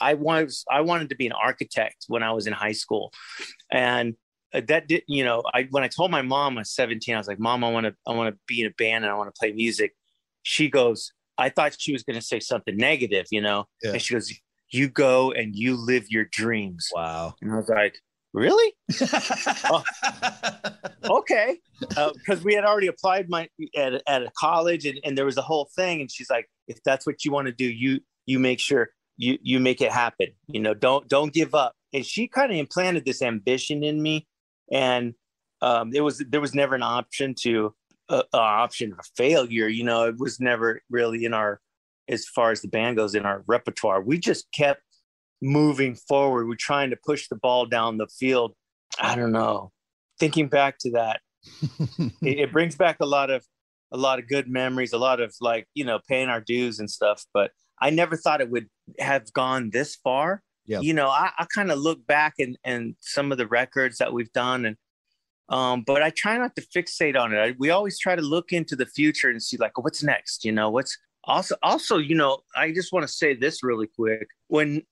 I 0.00 0.14
was 0.14 0.64
I 0.70 0.80
wanted 0.80 1.10
to 1.10 1.16
be 1.16 1.26
an 1.26 1.32
architect 1.32 2.04
when 2.08 2.24
I 2.24 2.32
was 2.32 2.48
in 2.48 2.52
high 2.52 2.72
school. 2.72 3.12
And 3.70 4.14
that 4.60 4.88
did, 4.88 5.02
you 5.06 5.24
know, 5.24 5.42
I 5.52 5.66
when 5.70 5.82
I 5.82 5.88
told 5.88 6.10
my 6.10 6.22
mom 6.22 6.56
I 6.56 6.60
was 6.60 6.70
17, 6.70 7.14
I 7.14 7.18
was 7.18 7.28
like, 7.28 7.38
Mom, 7.38 7.64
I 7.64 7.70
want 7.70 7.86
to 7.86 7.94
I 8.06 8.12
want 8.12 8.34
to 8.34 8.38
be 8.46 8.60
in 8.60 8.66
a 8.66 8.70
band 8.70 9.04
and 9.04 9.12
I 9.12 9.16
want 9.16 9.32
to 9.34 9.38
play 9.38 9.52
music. 9.52 9.94
She 10.42 10.68
goes, 10.70 11.12
I 11.38 11.48
thought 11.48 11.76
she 11.78 11.92
was 11.92 12.02
going 12.02 12.16
to 12.18 12.24
say 12.24 12.40
something 12.40 12.76
negative, 12.76 13.26
you 13.30 13.40
know, 13.40 13.66
Yeah. 13.82 13.92
and 13.92 14.02
she 14.02 14.14
goes, 14.14 14.32
You 14.70 14.88
go 14.88 15.32
and 15.32 15.54
you 15.54 15.76
live 15.76 16.10
your 16.10 16.24
dreams. 16.24 16.88
Wow. 16.94 17.34
And 17.42 17.52
I 17.52 17.56
was 17.56 17.68
like, 17.68 17.98
really? 18.32 18.74
oh, 19.64 19.82
okay. 21.04 21.58
Because 21.80 22.40
uh, 22.40 22.42
we 22.44 22.54
had 22.54 22.64
already 22.64 22.86
applied 22.86 23.28
my 23.28 23.48
at, 23.76 24.02
at 24.06 24.22
a 24.22 24.30
college 24.38 24.86
and, 24.86 24.98
and 25.04 25.16
there 25.16 25.24
was 25.24 25.36
a 25.36 25.42
whole 25.42 25.68
thing. 25.74 26.00
And 26.00 26.10
she's 26.10 26.30
like, 26.30 26.48
if 26.68 26.82
that's 26.84 27.06
what 27.06 27.24
you 27.24 27.32
want 27.32 27.46
to 27.46 27.52
do, 27.52 27.64
you 27.64 28.00
you 28.26 28.38
make 28.38 28.60
sure 28.60 28.90
you 29.16 29.38
you 29.42 29.60
make 29.60 29.80
it 29.80 29.90
happen. 29.92 30.28
You 30.48 30.60
know, 30.60 30.74
don't 30.74 31.08
don't 31.08 31.32
give 31.32 31.54
up. 31.54 31.72
And 31.92 32.04
she 32.04 32.28
kind 32.28 32.52
of 32.52 32.58
implanted 32.58 33.04
this 33.04 33.22
ambition 33.22 33.82
in 33.82 34.02
me. 34.02 34.26
And 34.72 35.14
um, 35.62 35.92
it 35.94 36.00
was 36.00 36.18
there 36.28 36.40
was 36.40 36.54
never 36.54 36.74
an 36.74 36.82
option 36.82 37.34
to 37.42 37.74
uh, 38.08 38.22
uh, 38.32 38.38
option 38.38 38.92
of 38.92 39.04
failure. 39.16 39.68
You 39.68 39.84
know, 39.84 40.04
it 40.04 40.16
was 40.18 40.40
never 40.40 40.80
really 40.90 41.24
in 41.24 41.34
our 41.34 41.60
as 42.08 42.26
far 42.26 42.52
as 42.52 42.62
the 42.62 42.68
band 42.68 42.96
goes 42.96 43.14
in 43.14 43.26
our 43.26 43.42
repertoire. 43.46 44.00
We 44.00 44.18
just 44.18 44.46
kept 44.52 44.82
moving 45.42 45.94
forward. 45.94 46.48
We're 46.48 46.54
trying 46.54 46.90
to 46.90 46.96
push 47.04 47.28
the 47.28 47.36
ball 47.36 47.66
down 47.66 47.98
the 47.98 48.06
field. 48.06 48.54
I 49.00 49.16
don't 49.16 49.32
know. 49.32 49.72
Thinking 50.18 50.48
back 50.48 50.78
to 50.80 50.90
that, 50.92 51.20
it, 51.98 52.38
it, 52.38 52.52
brings 52.52 52.76
back 52.76 52.98
a 53.00 53.06
lot 53.06 53.30
of 53.30 53.44
a 53.92 53.96
lot 53.96 54.18
of 54.18 54.28
good 54.28 54.48
memories, 54.48 54.92
a 54.92 54.98
lot 54.98 55.20
of 55.20 55.34
like 55.40 55.66
you 55.74 55.84
know 55.84 56.00
paying 56.08 56.28
our 56.28 56.40
dues 56.40 56.78
and 56.78 56.90
stuff. 56.90 57.24
But 57.34 57.50
I 57.80 57.90
never 57.90 58.16
thought 58.16 58.40
it 58.40 58.50
would 58.50 58.68
have 58.98 59.32
gone 59.32 59.70
this 59.70 59.96
far. 59.96 60.42
Yeah. 60.66 60.80
You 60.80 60.94
know, 60.94 61.08
I, 61.08 61.30
I 61.38 61.46
kind 61.54 61.70
of 61.70 61.78
look 61.78 62.06
back 62.06 62.34
and 62.38 62.58
and 62.64 62.96
some 63.00 63.32
of 63.32 63.38
the 63.38 63.46
records 63.46 63.98
that 63.98 64.12
we've 64.12 64.32
done 64.32 64.66
and 64.66 64.76
um, 65.48 65.84
but 65.86 66.02
I 66.02 66.10
try 66.10 66.36
not 66.38 66.56
to 66.56 66.62
fixate 66.62 67.16
on 67.16 67.32
it. 67.32 67.38
I, 67.38 67.54
we 67.56 67.70
always 67.70 68.00
try 68.00 68.16
to 68.16 68.22
look 68.22 68.52
into 68.52 68.74
the 68.74 68.86
future 68.86 69.30
and 69.30 69.40
see 69.40 69.56
like 69.56 69.78
what's 69.78 70.02
next. 70.02 70.44
You 70.44 70.52
know, 70.52 70.70
what's 70.70 70.98
also 71.24 71.54
also 71.62 71.98
you 71.98 72.16
know 72.16 72.38
I 72.56 72.72
just 72.72 72.92
want 72.92 73.06
to 73.06 73.12
say 73.12 73.34
this 73.34 73.62
really 73.62 73.86
quick. 73.86 74.26
When 74.48 74.82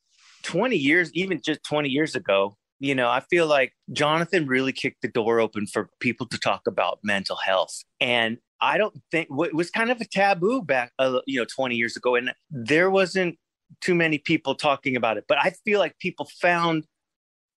20 0.45 0.76
years, 0.76 1.11
even 1.14 1.40
just 1.43 1.64
20 1.64 1.88
years 1.88 2.14
ago, 2.14 2.57
you 2.78 2.95
know, 2.95 3.09
I 3.09 3.21
feel 3.31 3.47
like 3.47 3.73
Jonathan 3.93 4.47
really 4.47 4.73
kicked 4.73 5.02
the 5.02 5.09
door 5.09 5.40
open 5.40 5.66
for 5.66 5.88
people 6.00 6.26
to 6.26 6.38
talk 6.38 6.62
about 6.66 6.99
mental 7.02 7.37
health. 7.37 7.83
And 8.00 8.38
I 8.61 8.78
don't 8.78 8.95
think 9.11 9.28
it 9.31 9.54
was 9.54 9.71
kind 9.71 9.90
of 9.90 10.00
a 10.00 10.04
taboo 10.04 10.62
back, 10.62 10.93
uh, 10.99 11.21
you 11.26 11.40
know, 11.40 11.47
20 11.47 11.76
years 11.76 11.97
ago. 11.97 12.14
And 12.14 12.33
there 12.50 12.90
wasn't 12.90 13.38
too 13.81 13.95
many 13.95 14.19
people 14.19 14.54
talking 14.54 14.97
about 14.97 15.16
it. 15.16 15.25
But 15.28 15.38
I 15.38 15.50
feel 15.64 15.78
like 15.78 15.99
people 15.99 16.28
found 16.40 16.87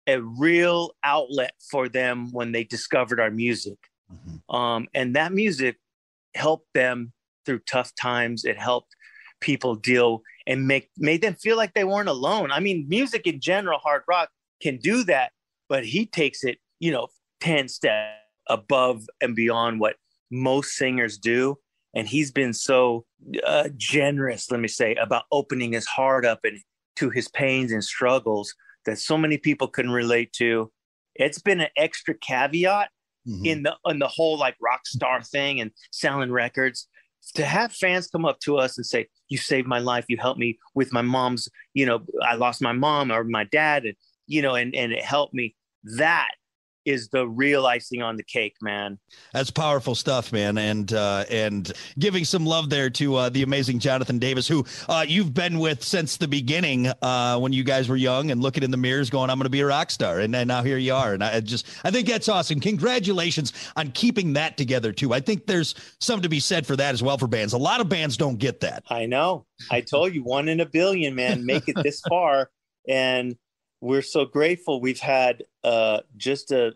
a 0.07 0.21
real 0.21 0.93
outlet 1.03 1.53
for 1.71 1.89
them 1.89 2.31
when 2.33 2.53
they 2.53 2.65
discovered 2.65 3.21
our 3.21 3.31
music. 3.31 3.79
Mm-hmm. 4.13 4.55
Um, 4.55 4.87
and 4.95 5.17
that 5.17 5.33
music 5.33 5.77
helped 6.35 6.69
them 6.75 7.13
through 7.45 7.61
tough 7.61 7.93
times. 8.01 8.45
It 8.45 8.59
helped 8.59 8.95
people 9.41 9.75
deal 9.75 10.23
and 10.47 10.67
make 10.67 10.91
made 10.97 11.23
them 11.23 11.35
feel 11.35 11.57
like 11.57 11.75
they 11.75 11.85
weren't 11.85 12.09
alone. 12.09 12.53
I 12.53 12.61
mean, 12.61 12.87
music 12.89 13.27
in 13.27 13.41
general, 13.41 13.79
hard 13.79 14.03
rock 14.09 14.31
can 14.63 14.79
do 14.79 15.05
that, 15.05 15.33
but 15.69 15.85
he 15.85 16.07
takes 16.07 16.45
it, 16.45 16.59
you 16.79 16.93
know, 16.93 17.09
10 17.41 17.69
steps 17.69 18.15
above 18.49 19.05
and 19.21 19.35
beyond 19.35 19.81
what 19.81 19.97
most 20.31 20.73
singers 20.73 21.19
do. 21.19 21.59
And 21.97 22.07
he's 22.07 22.31
been 22.31 22.53
so 22.53 23.07
uh, 23.45 23.71
generous, 23.77 24.51
let 24.51 24.61
me 24.61 24.69
say, 24.69 24.95
about 24.97 25.25
opening 25.33 25.73
his 25.73 25.87
heart 25.87 26.27
up 26.27 26.41
and 26.45 26.61
to 26.97 27.11
his 27.11 27.27
pains 27.29 27.73
and 27.73 27.83
struggles 27.83 28.55
that 28.85 28.99
so 28.99 29.17
many 29.17 29.39
people 29.39 29.67
can 29.67 29.91
relate 29.91 30.33
to. 30.35 30.71
It's 31.15 31.41
been 31.41 31.61
an 31.61 31.71
extra 31.77 32.15
caveat 32.15 32.91
mm-hmm. 33.27 33.47
in 33.47 33.63
the 33.63 33.75
in 33.87 33.99
the 33.99 34.09
whole 34.09 34.39
like 34.39 34.57
rock 34.61 34.87
star 34.87 35.23
thing 35.23 35.61
and 35.61 35.71
selling 35.91 36.31
records 36.31 36.87
to 37.35 37.45
have 37.45 37.73
fans 37.73 38.07
come 38.07 38.25
up 38.25 38.39
to 38.41 38.59
us 38.59 38.77
and 38.77 38.87
say, 38.87 39.09
"You 39.29 39.39
saved 39.39 39.67
my 39.67 39.79
life. 39.79 40.05
You 40.09 40.19
helped 40.19 40.39
me 40.39 40.59
with 40.75 40.93
my 40.93 41.03
mom's. 41.03 41.49
You 41.73 41.87
know, 41.87 42.01
I 42.23 42.35
lost 42.35 42.61
my 42.63 42.73
mom 42.73 43.11
or 43.11 43.25
my 43.25 43.45
dad, 43.45 43.87
and 43.87 43.95
you 44.27 44.43
know, 44.43 44.55
and 44.55 44.75
and 44.75 44.93
it 44.93 45.03
helped 45.03 45.35
me." 45.35 45.55
That 45.97 46.33
is 46.87 47.09
the 47.09 47.29
real 47.29 47.67
icing 47.67 48.01
on 48.01 48.17
the 48.17 48.23
cake, 48.23 48.57
man. 48.63 48.99
That's 49.33 49.51
powerful 49.51 49.95
stuff, 49.95 50.33
man. 50.33 50.57
And 50.57 50.93
uh, 50.93 51.25
and 51.29 51.71
giving 51.99 52.25
some 52.25 52.47
love 52.47 52.71
there 52.71 52.89
to 52.91 53.17
uh, 53.17 53.29
the 53.29 53.43
amazing 53.43 53.81
Jonathan 53.81 54.19
Davis, 54.19 54.47
who 54.47 54.65
uh, 54.89 55.05
you've 55.07 55.35
been 55.35 55.59
with 55.59 55.83
since 55.83 56.17
the 56.17 56.29
beginning 56.29 56.87
uh, 57.03 57.39
when 57.39 57.53
you 57.53 57.65
guys 57.65 57.89
were 57.89 57.97
young 57.97 58.31
and 58.31 58.41
looking 58.41 58.63
in 58.63 58.71
the 58.71 58.77
mirrors, 58.77 59.11
going, 59.11 59.29
"I'm 59.29 59.37
going 59.37 59.45
to 59.45 59.51
be 59.51 59.61
a 59.61 59.67
rock 59.67 59.91
star," 59.91 60.21
and, 60.21 60.35
and 60.35 60.49
now 60.49 60.63
here 60.63 60.79
you 60.79 60.95
are. 60.95 61.13
And 61.13 61.23
I 61.23 61.41
just 61.41 61.67
I 61.85 61.91
think 61.91 62.07
that's 62.07 62.29
awesome. 62.29 62.61
Congratulations 62.61 63.53
on 63.77 63.91
keeping 63.91 64.33
that 64.35 64.57
together 64.57 64.93
too. 64.93 65.13
I 65.13 65.21
think 65.21 65.47
there's 65.47 65.75
something 66.01 66.23
to 66.23 66.29
be 66.29 66.41
said 66.41 66.67
for 66.67 66.77
that 66.77 66.95
as 66.95 67.03
well 67.03 67.19
for 67.19 67.27
bands. 67.27 67.53
A 67.53 67.59
lot 67.59 67.81
of 67.81 67.89
bands 67.89 68.17
don't 68.17 68.39
get 68.39 68.61
that. 68.61 68.85
I 68.89 69.07
know. 69.07 69.45
I 69.71 69.81
told 69.81 70.15
you, 70.15 70.23
one 70.23 70.49
in 70.49 70.61
a 70.61 70.67
billion, 70.67 71.15
man. 71.15 71.45
Make 71.45 71.69
it 71.69 71.77
this 71.83 72.01
far, 72.09 72.51
and 72.89 73.37
we're 73.87 74.03
so 74.03 74.25
grateful 74.25 74.81
we've 74.81 75.01
had 75.01 75.45
uh, 75.63 76.01
just 76.17 76.51
a 76.51 76.75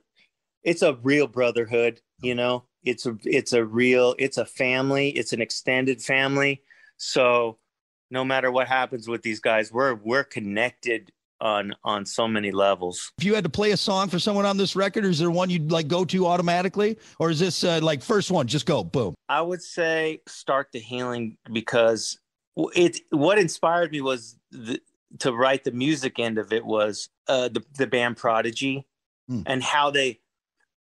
it's 0.62 0.82
a 0.82 0.94
real 1.02 1.26
brotherhood 1.26 2.00
you 2.22 2.34
know? 2.34 2.64
It's 2.84 3.04
a 3.06 3.16
it's 3.24 3.52
a 3.52 3.64
real 3.64 4.14
it's 4.18 4.38
a 4.38 4.44
family 4.44 5.10
it's 5.10 5.32
an 5.32 5.42
extended 5.42 6.00
family. 6.00 6.62
So 6.96 7.58
no 8.10 8.24
matter 8.24 8.50
what 8.50 8.68
happens 8.68 9.08
with 9.08 9.22
these 9.22 9.40
guys 9.40 9.72
we're 9.72 9.94
we're 9.94 10.24
connected 10.24 11.12
on 11.42 11.74
on 11.84 12.06
so 12.06 12.26
many 12.28 12.52
levels. 12.52 13.12
If 13.18 13.24
you 13.24 13.34
had 13.34 13.44
to 13.44 13.50
play 13.50 13.72
a 13.72 13.76
song 13.76 14.08
for 14.08 14.18
someone 14.18 14.46
on 14.46 14.56
this 14.56 14.76
record 14.76 15.04
is 15.04 15.18
there 15.18 15.30
one 15.30 15.50
you'd 15.50 15.70
like 15.72 15.88
go 15.88 16.04
to 16.06 16.26
automatically? 16.26 16.98
Or 17.18 17.30
is 17.30 17.38
this 17.38 17.64
uh, 17.64 17.80
like 17.82 18.02
first 18.02 18.30
one 18.30 18.46
just 18.46 18.66
go 18.66 18.84
boom? 18.84 19.14
I 19.28 19.42
would 19.42 19.62
say 19.62 20.20
start 20.26 20.68
the 20.72 20.78
healing 20.78 21.36
because 21.52 22.18
it 22.74 23.00
what 23.10 23.38
inspired 23.38 23.92
me 23.92 24.00
was 24.00 24.36
the, 24.50 24.80
to 25.18 25.32
write 25.32 25.64
the 25.64 25.72
music 25.72 26.18
end 26.18 26.38
of 26.38 26.52
it 26.52 26.64
was 26.64 27.08
uh, 27.28 27.48
the 27.48 27.62
the 27.76 27.86
band 27.86 28.16
Prodigy, 28.16 28.86
mm. 29.30 29.42
and 29.46 29.62
how 29.62 29.90
they 29.90 30.20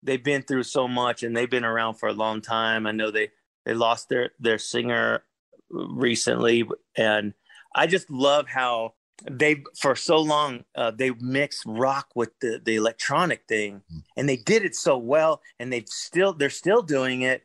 they've 0.03 0.23
been 0.23 0.43
through 0.43 0.63
so 0.63 0.87
much 0.87 1.23
and 1.23 1.35
they've 1.35 1.49
been 1.49 1.65
around 1.65 1.95
for 1.95 2.07
a 2.07 2.13
long 2.13 2.41
time. 2.41 2.87
I 2.87 2.91
know 2.91 3.11
they 3.11 3.31
they 3.65 3.73
lost 3.73 4.09
their 4.09 4.31
their 4.39 4.59
singer 4.59 5.23
recently, 5.69 6.67
and 6.95 7.33
I 7.75 7.87
just 7.87 8.09
love 8.09 8.47
how 8.47 8.93
they 9.29 9.63
for 9.77 9.95
so 9.95 10.19
long 10.19 10.63
uh, 10.75 10.91
they 10.91 11.11
mixed 11.19 11.63
rock 11.65 12.07
with 12.15 12.31
the 12.39 12.61
the 12.63 12.75
electronic 12.75 13.43
thing, 13.47 13.81
mm. 13.91 14.03
and 14.15 14.29
they 14.29 14.37
did 14.37 14.63
it 14.63 14.75
so 14.75 14.97
well, 14.97 15.41
and 15.59 15.73
they've 15.73 15.87
still 15.87 16.33
they're 16.33 16.49
still 16.49 16.81
doing 16.81 17.23
it, 17.23 17.43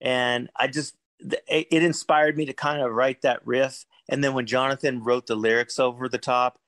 and 0.00 0.48
I 0.56 0.68
just 0.68 0.94
it 1.20 1.82
inspired 1.82 2.36
me 2.36 2.46
to 2.46 2.54
kind 2.54 2.80
of 2.80 2.92
write 2.92 3.22
that 3.22 3.46
riff 3.46 3.84
and 4.10 4.22
then 4.22 4.34
when 4.34 4.44
Jonathan 4.44 5.02
wrote 5.02 5.26
the 5.26 5.36
lyrics 5.36 5.78
over 5.78 6.08
the 6.08 6.18
top 6.18 6.58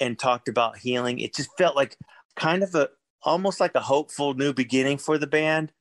and 0.00 0.18
talked 0.18 0.48
about 0.48 0.78
healing, 0.78 1.20
it 1.20 1.34
just 1.34 1.50
felt 1.56 1.76
like 1.76 1.96
kind 2.36 2.62
of 2.62 2.74
a 2.74 2.88
almost 3.22 3.60
like 3.60 3.74
a 3.76 3.80
hopeful 3.80 4.34
new 4.34 4.52
beginning 4.52 4.98
for 4.98 5.16
the 5.16 5.28
band. 5.28 5.72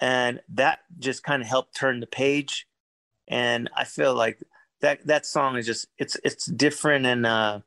And 0.00 0.40
that 0.50 0.78
just 0.98 1.24
kind 1.24 1.42
of 1.42 1.48
helped 1.48 1.74
turn 1.74 1.98
the 1.98 2.06
page. 2.06 2.66
And 3.28 3.68
I 3.76 3.84
feel 3.84 4.14
like 4.14 4.38
that 4.80 5.04
that 5.06 5.26
song 5.26 5.56
is 5.56 5.66
just 5.66 5.88
it's 5.98 6.16
it's 6.24 6.46
different 6.46 7.04
and 7.04 7.26
uh 7.26 7.60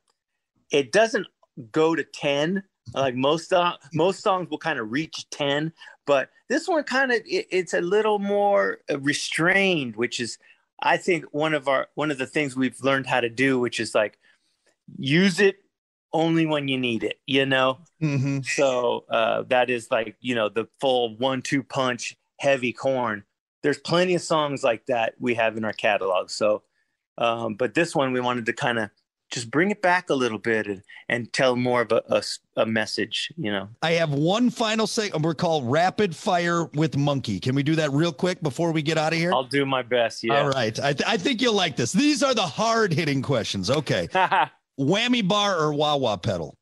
it 0.71 0.91
doesn't 0.91 1.27
go 1.71 1.95
to 1.95 2.03
10 2.03 2.63
like 2.93 3.15
most 3.15 3.51
uh, 3.51 3.73
most 3.93 4.21
songs 4.21 4.49
will 4.49 4.59
kind 4.59 4.77
of 4.77 4.91
reach 4.91 5.27
10 5.31 5.73
but 6.05 6.29
this 6.47 6.67
one 6.67 6.83
kind 6.83 7.11
of 7.11 7.17
it, 7.25 7.47
it's 7.49 7.73
a 7.73 7.81
little 7.81 8.19
more 8.19 8.79
restrained 8.99 9.95
which 9.95 10.19
is 10.19 10.37
I 10.81 10.97
think 10.97 11.25
one 11.31 11.53
of 11.53 11.67
our 11.67 11.87
one 11.95 12.11
of 12.11 12.17
the 12.17 12.27
things 12.27 12.55
we've 12.55 12.81
learned 12.81 13.07
how 13.07 13.21
to 13.21 13.29
do, 13.29 13.59
which 13.59 13.79
is 13.79 13.95
like 13.95 14.19
use 14.97 15.39
it 15.39 15.57
only 16.13 16.45
when 16.45 16.67
you 16.67 16.77
need 16.77 17.03
it, 17.03 17.19
you 17.25 17.45
know. 17.45 17.79
Mm-hmm. 18.01 18.39
So 18.43 19.05
uh, 19.09 19.43
that 19.49 19.69
is 19.69 19.89
like 19.91 20.15
you 20.19 20.35
know 20.35 20.49
the 20.49 20.67
full 20.79 21.17
one-two 21.17 21.63
punch 21.63 22.15
heavy 22.39 22.73
Korn. 22.73 23.23
There's 23.63 23.79
plenty 23.79 24.15
of 24.15 24.21
songs 24.21 24.63
like 24.63 24.85
that 24.85 25.15
we 25.19 25.33
have 25.35 25.57
in 25.57 25.65
our 25.65 25.73
catalog. 25.73 26.29
So, 26.29 26.63
um, 27.17 27.55
but 27.55 27.73
this 27.73 27.95
one 27.95 28.13
we 28.13 28.21
wanted 28.21 28.45
to 28.45 28.53
kind 28.53 28.79
of 28.79 28.91
just 29.29 29.51
bring 29.51 29.71
it 29.71 29.81
back 29.81 30.09
a 30.09 30.13
little 30.13 30.37
bit 30.37 30.67
and, 30.67 30.81
and 31.09 31.31
tell 31.33 31.55
more 31.55 31.81
of 31.81 31.91
a, 31.91 32.01
a, 32.09 32.23
a, 32.61 32.65
message, 32.65 33.31
you 33.35 33.51
know. 33.51 33.67
I 33.81 33.91
have 33.93 34.13
one 34.13 34.49
final 34.49 34.87
segment. 34.87 35.23
We're 35.23 35.33
called 35.33 35.69
Rapid 35.69 36.15
Fire 36.15 36.65
with 36.73 36.95
Munky. 36.95 37.41
Can 37.41 37.53
we 37.53 37.63
do 37.63 37.75
that 37.75 37.91
real 37.91 38.13
quick 38.13 38.41
before 38.41 38.71
we 38.71 38.81
get 38.81 38.97
out 38.97 39.13
of 39.13 39.19
here? 39.19 39.33
I'll 39.33 39.43
do 39.43 39.65
my 39.65 39.81
best. 39.81 40.23
Yeah. 40.23 40.41
All 40.41 40.49
right. 40.49 40.79
I, 40.79 40.93
th- 40.93 41.07
I 41.07 41.17
think 41.17 41.41
you'll 41.41 41.53
like 41.53 41.75
this. 41.75 41.91
These 41.91 42.23
are 42.23 42.33
the 42.33 42.45
hard 42.45 42.93
hitting 42.93 43.21
questions. 43.21 43.69
Okay. 43.69 44.07
Whammy 44.79 45.27
bar 45.27 45.57
or 45.57 45.73
wah 45.73 45.97
wah 45.97 46.17
pedal? 46.17 46.57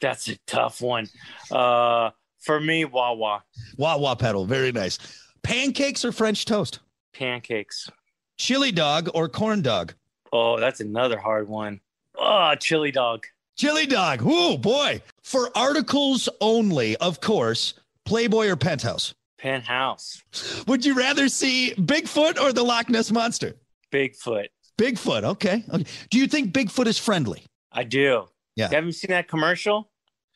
That's 0.00 0.28
a 0.28 0.36
tough 0.46 0.80
one. 0.80 1.08
Uh, 1.50 2.10
for 2.40 2.60
me, 2.60 2.84
wah 2.84 3.12
wah. 3.12 3.40
Wah 3.76 3.98
wah 3.98 4.14
pedal. 4.14 4.46
Very 4.46 4.72
nice. 4.72 4.98
Pancakes 5.42 6.04
or 6.04 6.12
French 6.12 6.44
toast? 6.44 6.80
Pancakes. 7.12 7.90
Chili 8.38 8.72
dog 8.72 9.10
or 9.14 9.28
corn 9.28 9.60
dog? 9.60 9.94
Oh, 10.32 10.58
that's 10.58 10.80
another 10.80 11.18
hard 11.18 11.48
one. 11.48 11.80
Oh, 12.16 12.54
chili 12.54 12.90
dog. 12.90 13.26
Chili 13.56 13.86
dog. 13.86 14.22
Oh 14.24 14.56
boy. 14.56 15.02
For 15.22 15.50
articles 15.54 16.28
only, 16.40 16.96
of 16.96 17.20
course, 17.20 17.74
Playboy 18.04 18.48
or 18.48 18.56
Penthouse? 18.56 19.14
Penthouse. 19.38 20.22
Would 20.66 20.84
you 20.84 20.94
rather 20.94 21.28
see 21.28 21.74
Bigfoot 21.76 22.40
or 22.40 22.52
the 22.52 22.62
Loch 22.62 22.88
Ness 22.88 23.10
Monster? 23.10 23.56
Bigfoot. 23.92 24.46
Bigfoot. 24.78 25.24
Okay. 25.24 25.64
okay. 25.72 25.84
Do 26.10 26.18
you 26.18 26.26
think 26.26 26.52
Bigfoot 26.52 26.86
is 26.86 26.98
friendly? 26.98 27.44
I 27.70 27.84
do. 27.84 28.28
Yeah. 28.56 28.70
You 28.70 28.76
haven't 28.76 28.92
seen 28.92 29.10
that 29.10 29.28
commercial? 29.28 29.90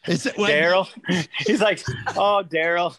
Is 0.07 0.27
it 0.27 0.37
Daryl. 0.37 0.89
He's 1.39 1.61
like, 1.61 1.83
oh, 2.17 2.45
Daryl. 2.47 2.97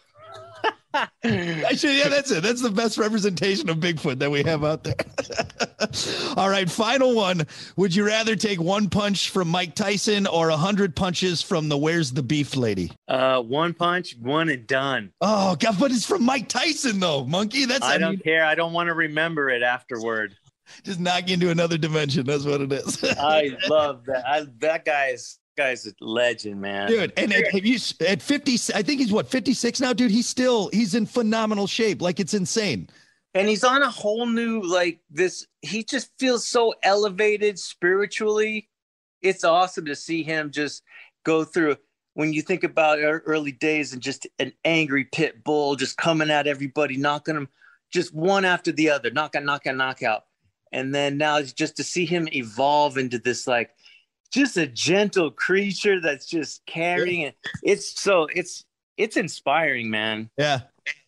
Actually, 1.24 2.00
yeah, 2.00 2.10
that's 2.10 2.32
it. 2.32 2.44
That's 2.44 2.62
the 2.62 2.72
best 2.72 2.98
representation 2.98 3.70
of 3.70 3.78
Bigfoot 3.78 4.20
that 4.20 4.32
we 4.32 4.44
have 4.44 4.64
out 4.64 4.84
there. 4.84 4.96
All 6.38 6.50
right, 6.50 6.70
final 6.70 7.16
one. 7.16 7.46
Would 7.76 7.96
you 7.96 8.06
rather 8.06 8.36
take 8.36 8.60
one 8.60 8.90
punch 8.90 9.30
from 9.30 9.50
Mike 9.50 9.76
Tyson 9.76 10.28
or 10.28 10.50
a 10.50 10.58
hundred 10.58 10.96
punches 10.96 11.42
from 11.42 11.70
the 11.70 11.78
Where's 11.78 12.12
the 12.12 12.24
Beef 12.24 12.56
lady? 12.56 12.92
Uh, 13.08 13.42
one 13.42 13.74
punch, 13.74 14.16
one 14.20 14.50
and 14.50 14.66
done. 14.68 15.12
Oh 15.22 15.56
God, 15.56 15.78
but 15.80 15.92
it's 15.92 16.06
from 16.06 16.24
Mike 16.24 16.48
Tyson 16.48 17.00
though, 17.00 17.26
Munky. 17.26 17.68
That's 17.68 17.84
I 17.84 17.96
I 17.96 17.98
don't 17.98 18.12
mean, 18.12 18.20
care. 18.20 18.46
I 18.46 18.56
don't 18.56 18.74
want 18.74 18.88
to 18.88 18.94
remember 18.94 19.50
it 19.50 19.64
afterward. 19.64 20.36
just 20.84 21.00
knock 21.00 21.28
you 21.28 21.36
into 21.36 21.50
another 21.50 21.78
dimension. 21.78 22.26
That's 22.26 22.46
what 22.46 22.62
it 22.62 22.72
is. 22.72 23.04
I 23.04 23.56
love 23.70 24.06
that. 24.06 24.28
I, 24.28 24.46
that 24.60 24.86
guy 24.86 25.08
is 25.08 25.40
guy's 25.58 25.86
a 25.88 25.92
legend, 26.00 26.62
man. 26.62 26.88
Dude, 26.88 27.12
and 27.18 27.34
at, 27.34 27.52
have 27.52 27.66
you 27.66 27.78
at 28.08 28.22
50, 28.22 28.54
I 28.76 28.82
think 28.84 29.02
he's 29.02 29.12
what 29.12 29.28
56 29.28 29.82
now, 29.82 29.92
dude. 29.94 30.12
He's 30.12 30.28
still 30.28 30.70
he's 30.72 30.96
in 30.96 31.06
phenomenal 31.06 31.68
shape. 31.68 32.02
Like 32.02 32.20
it's 32.20 32.34
insane. 32.34 32.90
and 33.34 33.48
he's 33.48 33.64
on 33.64 33.84
a 33.84 33.90
whole 33.90 34.26
new 34.26 34.62
like 34.62 35.00
this 35.10 35.46
he 35.62 35.84
just 35.84 36.10
feels 36.18 36.48
so 36.48 36.74
elevated 36.84 37.60
spiritually 37.60 38.70
it's 39.22 39.44
awesome 39.44 39.86
to 39.86 39.96
see 39.96 40.24
him 40.24 40.50
just 40.52 40.84
go 41.24 41.44
through 41.44 41.76
when 42.14 42.34
you 42.34 42.42
think 42.42 42.64
about 42.64 43.04
our 43.04 43.20
early 43.26 43.52
days 43.52 43.94
and 43.94 44.02
just 44.02 44.28
an 44.40 44.52
angry 44.66 45.04
pit 45.06 45.44
bull 45.44 45.76
just 45.76 45.98
coming 45.98 46.32
at 46.32 46.48
everybody 46.48 46.98
knocking 46.98 47.36
them 47.36 47.50
just 47.92 48.14
one 48.14 48.46
after 48.46 48.72
the 48.72 48.90
other 48.90 49.12
knockout 49.12 49.44
knockout 49.44 49.76
knockout 49.76 50.24
and 50.72 50.94
then 50.96 51.18
now 51.18 51.38
it's 51.38 51.54
just 51.54 51.76
to 51.78 51.84
see 51.84 52.06
him 52.06 52.28
evolve 52.34 52.98
into 52.98 53.20
this 53.20 53.46
like 53.46 53.70
just 54.30 54.58
a 54.58 54.68
gentle 54.68 55.32
creature 55.32 56.00
that's 56.02 56.26
just 56.26 56.66
carrying 56.66 57.22
it 57.22 57.36
it's 57.64 58.00
so 58.00 58.28
it's 58.36 58.66
it's 58.98 59.18
inspiring 59.18 59.90
man 59.90 60.30
Yeah. 60.38 60.62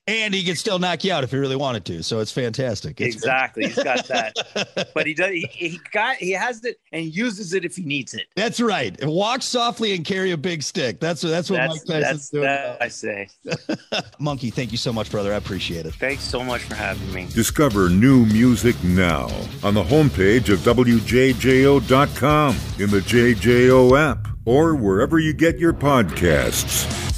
And 0.10 0.34
he 0.34 0.44
can 0.44 0.56
still 0.56 0.80
knock 0.80 1.04
you 1.04 1.13
out 1.13 1.24
if 1.24 1.32
he 1.32 1.38
really 1.38 1.56
wanted 1.56 1.86
to. 1.86 2.01
So 2.04 2.20
it's 2.20 2.32
fantastic. 2.32 3.00
It's 3.00 3.16
exactly 3.16 3.68
he's 3.68 3.84
got 3.84 4.08
that 4.08 4.89
but 4.94 5.06
he 5.06 5.13
does 5.13 5.30
he, 5.30 5.48
he 5.51 5.80
got 5.92 6.16
he 6.16 6.32
has 6.32 6.63
it 6.66 6.80
and 6.92 7.06
uses 7.06 7.54
it 7.54 7.63
if 7.63 7.75
he 7.75 7.84
needs 7.84 8.13
it 8.13 8.25
That's 8.36 8.60
right. 8.60 8.98
Walk 9.06 9.42
softly 9.42 9.94
and 9.94 10.04
carry 10.04 10.32
a 10.32 10.38
big 10.38 10.63
stick. 10.63 11.00
That's 11.00 11.24
what 11.24 11.30
that's 11.30 11.50
what 11.50 11.58
that's 11.58 11.88
Mike 11.88 12.01
Tyson's 12.01 12.01
that's 12.04 12.30
doing. 12.30 12.44
that 12.44 12.82
i 12.82 12.88
say 12.88 13.28
Munky, 14.20 14.51
thank 14.51 14.72
you 14.72 14.78
so 14.78 14.92
much, 14.92 15.12
brother. 15.12 15.34
I 15.34 15.38
appreciate 15.38 15.86
it. 15.86 15.94
thanks 15.96 16.24
so 16.24 16.44
much 16.44 16.63
for 16.63 16.75
having 16.75 17.13
me 17.13 17.28
Discover 17.34 17.89
new 17.89 18.25
music 18.25 18.75
now 18.84 19.30
on 19.63 19.74
the 19.74 19.84
homepage 19.84 20.50
of 20.50 20.60
WJJO.com, 20.60 22.56
in 22.80 22.89
the 22.89 23.00
JJO 23.00 23.98
app, 24.00 24.28
or 24.46 24.75
wherever 24.75 25.20
you 25.20 25.34
get 25.34 25.60
your 25.60 25.74
podcasts. 25.74 27.09